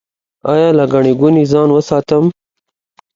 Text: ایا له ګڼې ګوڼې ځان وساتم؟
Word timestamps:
ایا 0.51 0.69
له 0.77 0.85
ګڼې 0.93 1.13
ګوڼې 1.21 1.43
ځان 1.51 1.69
وساتم؟ 1.73 2.25